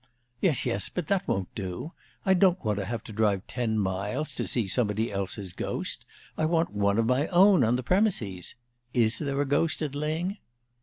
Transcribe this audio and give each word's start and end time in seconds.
"Yes, 0.39 0.65
yes; 0.65 0.89
but 0.89 1.05
that 1.09 1.27
won't 1.27 1.53
do. 1.53 1.91
I 2.25 2.33
don't 2.33 2.65
want 2.65 2.79
to 2.79 2.85
have 2.85 3.03
to 3.03 3.13
drive 3.13 3.45
ten 3.45 3.77
miles 3.77 4.33
to 4.33 4.47
see 4.47 4.67
somebody 4.67 5.11
else's 5.11 5.53
ghost. 5.53 6.05
I 6.35 6.45
want 6.45 6.71
one 6.73 6.97
of 6.97 7.05
my 7.05 7.27
own 7.27 7.63
on 7.63 7.75
the 7.75 7.83
premises. 7.83 8.55
Is 8.95 9.19
there 9.19 9.39
a 9.41 9.45
ghost 9.45 9.79
at 9.83 9.91
Lyng?" 9.93 10.37